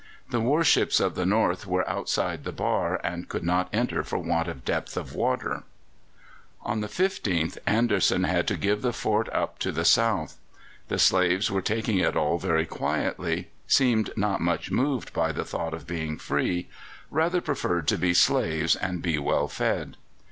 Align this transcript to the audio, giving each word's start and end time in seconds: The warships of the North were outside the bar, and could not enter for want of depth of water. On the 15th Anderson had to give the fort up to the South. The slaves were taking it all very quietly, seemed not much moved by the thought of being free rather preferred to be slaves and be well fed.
The 0.31 0.39
warships 0.39 0.99
of 0.99 1.13
the 1.13 1.27
North 1.27 1.67
were 1.67 1.87
outside 1.87 2.43
the 2.43 2.51
bar, 2.51 2.99
and 3.03 3.29
could 3.29 3.43
not 3.43 3.69
enter 3.71 4.01
for 4.03 4.17
want 4.17 4.47
of 4.47 4.65
depth 4.65 4.97
of 4.97 5.13
water. 5.13 5.61
On 6.63 6.81
the 6.81 6.87
15th 6.87 7.59
Anderson 7.67 8.23
had 8.23 8.47
to 8.47 8.57
give 8.57 8.81
the 8.81 8.93
fort 8.93 9.29
up 9.31 9.59
to 9.59 9.71
the 9.71 9.85
South. 9.85 10.39
The 10.87 10.97
slaves 10.97 11.51
were 11.51 11.61
taking 11.61 11.99
it 11.99 12.15
all 12.17 12.39
very 12.39 12.65
quietly, 12.65 13.49
seemed 13.67 14.09
not 14.17 14.41
much 14.41 14.71
moved 14.71 15.13
by 15.13 15.31
the 15.31 15.45
thought 15.45 15.75
of 15.75 15.85
being 15.85 16.17
free 16.17 16.67
rather 17.11 17.39
preferred 17.39 17.87
to 17.89 17.97
be 17.99 18.15
slaves 18.15 18.75
and 18.75 19.03
be 19.03 19.19
well 19.19 19.47
fed. 19.47 19.97